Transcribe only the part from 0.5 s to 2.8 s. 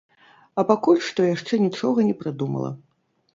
А пакуль што яшчэ нічога не прыдумала.